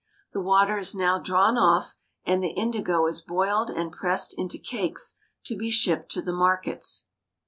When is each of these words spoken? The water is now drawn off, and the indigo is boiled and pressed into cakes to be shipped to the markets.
The 0.33 0.41
water 0.41 0.79
is 0.79 0.95
now 0.95 1.19
drawn 1.19 1.59
off, 1.59 1.95
and 2.25 2.41
the 2.41 2.49
indigo 2.53 3.05
is 3.05 3.21
boiled 3.21 3.69
and 3.69 3.91
pressed 3.91 4.33
into 4.35 4.57
cakes 4.57 5.19
to 5.43 5.55
be 5.55 5.69
shipped 5.69 6.09
to 6.13 6.23
the 6.23 6.33
markets. 6.33 7.05